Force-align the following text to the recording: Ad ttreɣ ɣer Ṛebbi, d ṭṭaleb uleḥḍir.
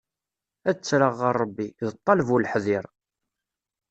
Ad 0.69 0.75
ttreɣ 0.77 1.13
ɣer 1.21 1.35
Ṛebbi, 1.43 1.67
d 1.87 1.89
ṭṭaleb 1.97 2.27
uleḥḍir. 2.35 2.85